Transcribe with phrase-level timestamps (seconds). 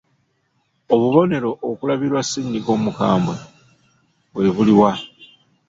[0.95, 3.35] Obubonero okulabirwa Ssennyiga omukambwe
[4.33, 4.91] bwe buli wa?